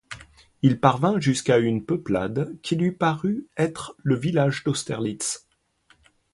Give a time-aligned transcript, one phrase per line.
[0.63, 5.45] Il parvint jusqu'à une peuplade qui lui parut être le village d'Austerlitz.